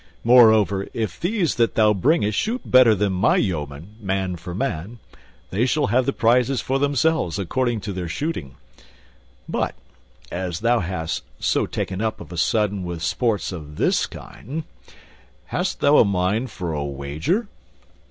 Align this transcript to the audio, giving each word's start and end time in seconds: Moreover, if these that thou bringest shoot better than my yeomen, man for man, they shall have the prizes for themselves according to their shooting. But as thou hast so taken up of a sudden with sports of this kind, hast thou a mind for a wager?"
Moreover, 0.23 0.87
if 0.95 1.19
these 1.19 1.53
that 1.57 1.75
thou 1.75 1.93
bringest 1.93 2.35
shoot 2.35 2.61
better 2.65 2.95
than 2.95 3.13
my 3.13 3.35
yeomen, 3.35 3.97
man 3.99 4.35
for 4.35 4.55
man, 4.55 4.97
they 5.51 5.67
shall 5.67 5.85
have 5.93 6.07
the 6.07 6.11
prizes 6.11 6.59
for 6.59 6.79
themselves 6.79 7.37
according 7.37 7.81
to 7.81 7.93
their 7.93 8.07
shooting. 8.07 8.55
But 9.47 9.75
as 10.31 10.61
thou 10.61 10.79
hast 10.79 11.21
so 11.39 11.67
taken 11.67 12.01
up 12.01 12.19
of 12.19 12.31
a 12.31 12.37
sudden 12.37 12.83
with 12.83 13.03
sports 13.03 13.51
of 13.51 13.75
this 13.75 14.07
kind, 14.07 14.63
hast 15.45 15.81
thou 15.81 15.97
a 15.97 16.03
mind 16.03 16.49
for 16.49 16.73
a 16.73 16.83
wager?" 16.83 17.47